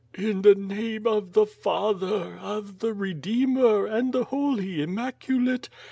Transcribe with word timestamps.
"In 0.15 0.41
the 0.41 0.55
name 0.55 1.05
of 1.05 1.33
the 1.33 1.45
Father, 1.45 2.39
of 2.41 2.79
the 2.79 2.91
Redeemer, 2.91 3.85
and 3.85 4.11
the 4.13 4.23
Holy 4.23 4.81
Immaculate! 4.81 5.69